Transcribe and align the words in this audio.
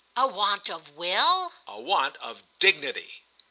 "A 0.15 0.25
want 0.25 0.67
of 0.71 0.89
will?" 0.95 1.53
"A 1.67 1.79
want 1.79 2.15
of 2.17 2.41
dignity." 2.57 3.21